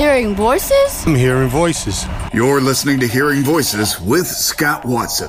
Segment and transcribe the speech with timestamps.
[0.00, 1.04] Hearing voices?
[1.06, 2.06] I'm hearing voices.
[2.32, 5.28] You're listening to Hearing Voices with Scott Watson.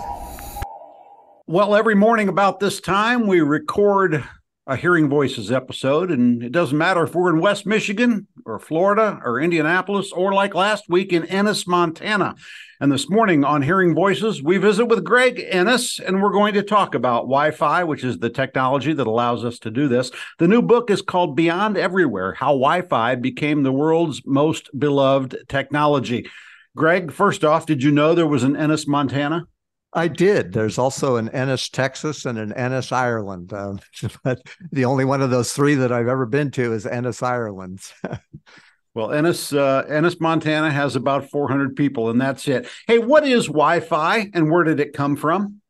[1.45, 4.23] Well, every morning about this time, we record
[4.71, 9.19] a Hearing Voices episode, and it doesn't matter if we're in West Michigan or Florida
[9.21, 12.35] or Indianapolis or like last week in Ennis, Montana.
[12.79, 16.63] And this morning on Hearing Voices, we visit with Greg Ennis, and we're going to
[16.63, 20.09] talk about Wi Fi, which is the technology that allows us to do this.
[20.39, 25.35] The new book is called Beyond Everywhere How Wi Fi Became the World's Most Beloved
[25.49, 26.29] Technology.
[26.77, 29.47] Greg, first off, did you know there was an Ennis, Montana?
[29.93, 30.53] I did.
[30.53, 33.51] There's also an Ennis, Texas, and an Ennis, Ireland.
[33.51, 33.75] Uh,
[34.23, 34.41] but
[34.71, 37.81] the only one of those three that I've ever been to is Ennis, Ireland.
[38.93, 42.67] Well, Ennis, uh, Ennis, Montana has about 400 people, and that's it.
[42.87, 45.61] Hey, what is Wi-Fi, and where did it come from?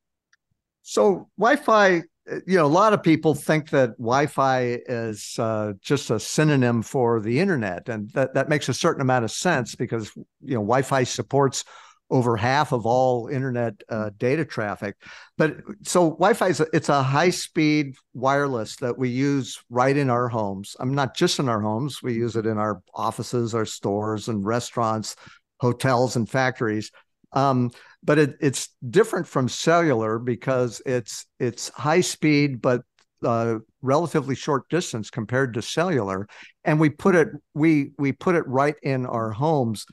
[0.81, 2.02] So, Wi-Fi,
[2.47, 7.19] you know, a lot of people think that Wi-Fi is uh, just a synonym for
[7.19, 11.03] the internet, and that that makes a certain amount of sense because you know Wi-Fi
[11.03, 11.63] supports
[12.12, 14.95] over half of all internet uh, data traffic.
[15.38, 20.28] But so Wi-Fi is a, it's a high-speed wireless that we use right in our
[20.28, 20.76] homes.
[20.80, 24.28] I'm mean, not just in our homes; we use it in our offices, our stores,
[24.28, 25.16] and restaurants,
[25.59, 26.92] hotels, and factories.
[27.31, 27.72] Um,
[28.03, 32.81] but it, it's different from cellular because it's it's high speed, but
[33.23, 36.28] uh, relatively short distance compared to cellular,
[36.66, 39.86] and we put it we we put it right in our homes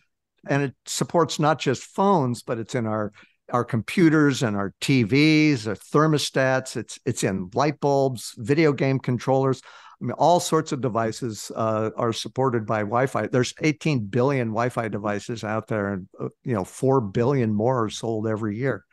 [0.47, 3.13] and it supports not just phones, but it's in our
[3.51, 6.77] our computers and our TVs, our thermostats.
[6.77, 9.63] It's it's in light bulbs, video game controllers.
[10.01, 13.27] I mean, all sorts of devices uh, are supported by Wi-Fi.
[13.29, 17.91] There's 18 billion Wi-Fi devices out there, and uh, you know, four billion more are
[17.91, 18.85] sold every year.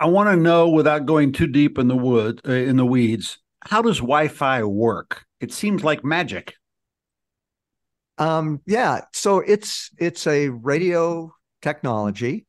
[0.00, 3.38] I want to know, without going too deep in the wood uh, in the weeds,
[3.62, 5.24] how does Wi-Fi work?
[5.40, 6.54] It seems like magic.
[8.20, 11.32] Um, yeah, so it's it's a radio
[11.62, 12.46] technology,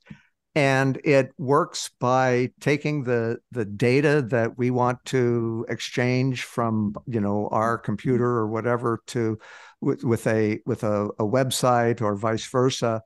[0.53, 7.21] and it works by taking the the data that we want to exchange from you
[7.21, 9.39] know our computer or whatever to
[9.79, 13.01] with, with a with a, a website or vice versa,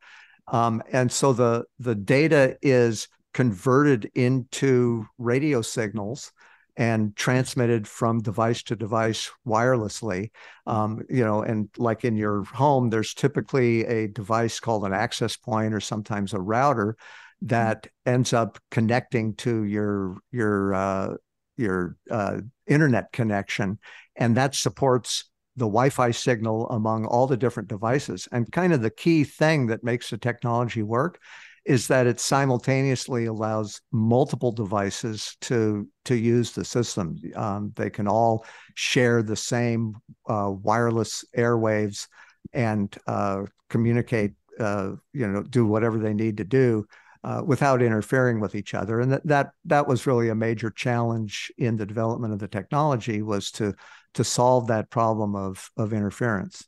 [0.47, 6.31] um, and so the the data is converted into radio signals
[6.77, 10.31] and transmitted from device to device wirelessly.
[10.67, 15.37] Um, you know, and like in your home, there's typically a device called an access
[15.37, 16.97] point or sometimes a router
[17.43, 21.13] that ends up connecting to your your uh,
[21.57, 23.79] your uh, internet connection,
[24.15, 25.25] and that supports
[25.57, 28.27] the Wi-Fi signal among all the different devices.
[28.31, 31.19] And kind of the key thing that makes the technology work
[31.65, 37.17] is that it simultaneously allows multiple devices to to use the system.
[37.35, 38.45] Um, they can all
[38.75, 39.95] share the same
[40.29, 42.07] uh, wireless airwaves
[42.53, 44.33] and uh, communicate.
[44.59, 46.85] Uh, you know, do whatever they need to do
[47.25, 49.01] uh, without interfering with each other.
[49.01, 53.21] And that that that was really a major challenge in the development of the technology
[53.23, 53.73] was to
[54.13, 56.63] to solve that problem of of interference.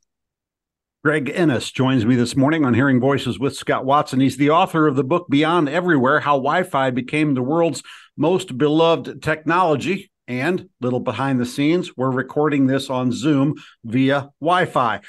[1.04, 4.20] Greg Ennis joins me this morning on Hearing Voices with Scott Watson.
[4.20, 7.84] He's the author of the book Beyond Everywhere How Wi Fi Became the World's
[8.18, 10.12] Most Beloved Technology.
[10.28, 13.56] And little behind the scenes, we're recording this on Zoom
[13.86, 15.02] via Wi Fi.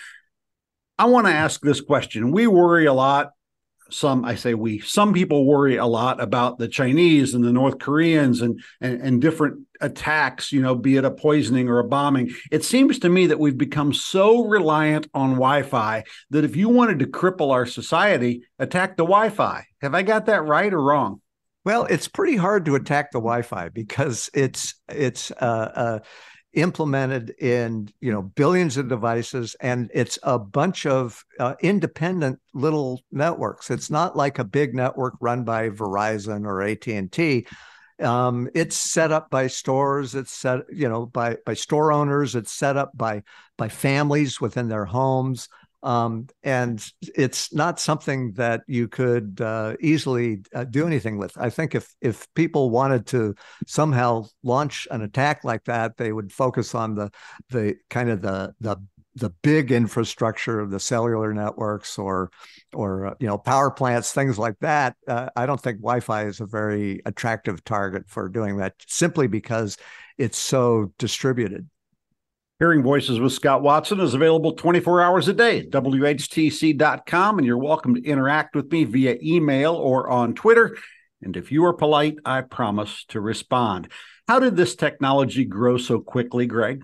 [0.99, 2.33] I want to ask this question.
[2.33, 3.31] We worry a lot
[3.91, 7.79] some i say we some people worry a lot about the chinese and the north
[7.79, 12.31] koreans and, and and different attacks you know be it a poisoning or a bombing.
[12.51, 16.99] It seems to me that we've become so reliant on wi-fi that if you wanted
[17.01, 19.65] to cripple our society attack the wi-fi.
[19.81, 21.21] Have i got that right or wrong?
[21.65, 25.99] Well it's pretty hard to attack the wi-fi because it's it's uh, uh
[26.55, 33.03] implemented in you know billions of devices and it's a bunch of uh, independent little
[33.13, 33.71] networks.
[33.71, 37.47] It's not like a big network run by verizon or at&t
[38.01, 42.53] um, it's set up by stores it's set you know by by store owners it's
[42.53, 43.23] set up by
[43.57, 45.49] by families within their homes
[45.83, 46.85] um, and
[47.15, 51.37] it's not something that you could uh, easily uh, do anything with.
[51.39, 53.35] I think if if people wanted to
[53.67, 57.11] somehow launch an attack like that, they would focus on the
[57.51, 58.77] the kind of the the
[59.15, 62.31] the big infrastructure of the cellular networks or
[62.73, 66.41] or uh, you know power plants things like that uh, i don't think wi-fi is
[66.41, 69.77] a very attractive target for doing that simply because
[70.19, 71.69] it's so distributed
[72.59, 77.57] Hearing Voices with Scott Watson is available 24 hours a day at WHTC.com, and you're
[77.57, 80.77] welcome to interact with me via email or on Twitter.
[81.23, 83.93] And if you are polite, I promise to respond.
[84.27, 86.83] How did this technology grow so quickly, Greg?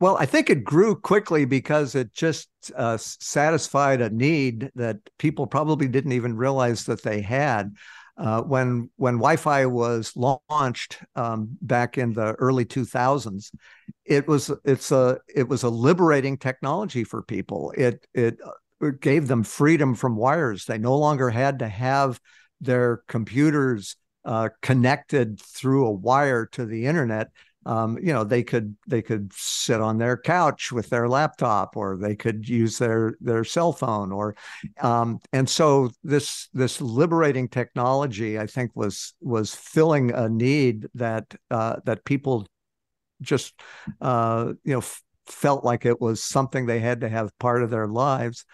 [0.00, 5.46] Well, I think it grew quickly because it just uh, satisfied a need that people
[5.46, 7.74] probably didn't even realize that they had.
[8.18, 13.52] Uh, when when Wi-Fi was launched um, back in the early 2000s,
[14.04, 17.72] it was it's a it was a liberating technology for people.
[17.76, 18.38] It it,
[18.80, 20.64] it gave them freedom from wires.
[20.64, 22.18] They no longer had to have
[22.60, 27.28] their computers uh, connected through a wire to the internet
[27.68, 31.98] um, you know they could they could sit on their couch with their laptop or
[31.98, 34.34] they could use their their cell phone or
[34.80, 41.26] um, and so this this liberating technology i think was was filling a need that
[41.50, 42.46] uh, that people
[43.20, 43.52] just
[44.00, 47.68] uh, you know f- felt like it was something they had to have part of
[47.68, 48.46] their lives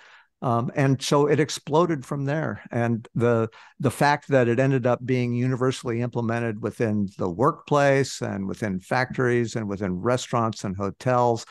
[0.44, 2.62] um, and so it exploded from there.
[2.70, 3.49] And the
[3.81, 9.56] the fact that it ended up being universally implemented within the workplace and within factories
[9.56, 11.46] and within restaurants and hotels,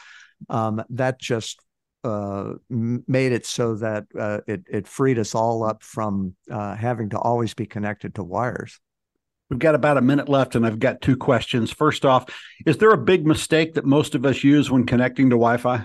[0.48, 1.60] um, that just
[2.04, 7.10] uh, made it so that uh, it it freed us all up from uh, having
[7.10, 8.80] to always be connected to wires.
[9.50, 11.72] We've got about a minute left, and I've got two questions.
[11.72, 12.25] First off,
[12.63, 15.84] is there a big mistake that most of us use when connecting to Wi-Fi?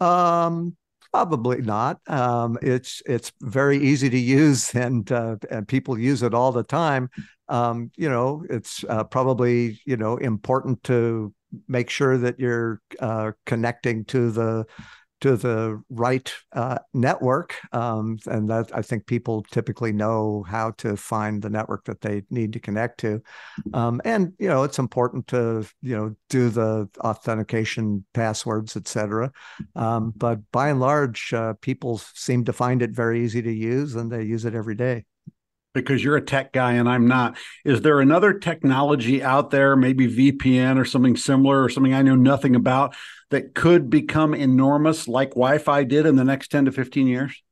[0.00, 0.76] Um,
[1.12, 1.98] Probably not.
[2.06, 6.62] Um, it's it's very easy to use, and uh, and people use it all the
[6.62, 7.10] time.
[7.48, 11.34] Um, you know, it's uh, probably you know important to
[11.66, 14.64] make sure that you're uh, connecting to the
[15.20, 20.96] to the right uh, network, um, and that I think people typically know how to
[20.96, 23.22] find the network that they need to connect to,
[23.74, 29.32] um, and you know it's important to you know do the authentication passwords, etc.
[29.76, 33.94] Um, but by and large, uh, people seem to find it very easy to use,
[33.94, 35.04] and they use it every day
[35.72, 37.36] because you're a tech guy and I'm not.
[37.64, 42.16] Is there another technology out there, maybe VPN or something similar or something I know
[42.16, 42.94] nothing about
[43.30, 47.42] that could become enormous like Wi-Fi did in the next 10 to 15 years?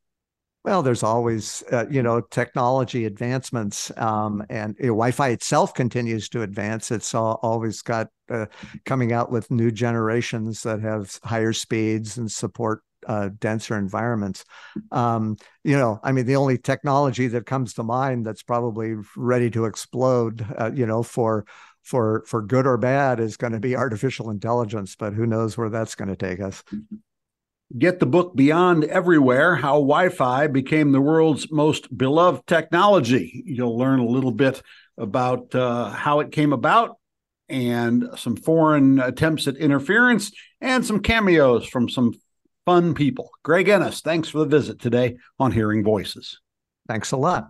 [0.65, 6.29] Well, there's always, uh, you know, technology advancements, um, and you know, Wi-Fi itself continues
[6.31, 6.91] to advance.
[6.91, 8.47] It's all, always got uh,
[8.85, 14.45] coming out with new generations that have higher speeds and support uh, denser environments.
[14.91, 19.51] Um, you know, I mean, the only technology that comes to mind that's probably ready
[19.51, 21.47] to explode, uh, you know, for
[21.83, 24.97] for for good or bad is going to be artificial intelligence.
[24.97, 26.63] But who knows where that's going to take us?
[27.77, 33.43] Get the book Beyond Everywhere How Wi Fi Became the World's Most Beloved Technology.
[33.45, 34.63] You'll learn a little bit
[34.97, 36.97] about uh, how it came about
[37.49, 42.15] and some foreign attempts at interference and some cameos from some
[42.69, 43.31] fun people.
[43.45, 46.39] Greg Ennis, thanks for the visit today on Hearing Voices.
[46.87, 47.49] Thanks a lot.